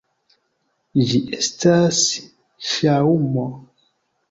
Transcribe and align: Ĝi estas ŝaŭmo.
Ĝi 1.09 1.21
estas 1.41 2.01
ŝaŭmo. 2.73 3.49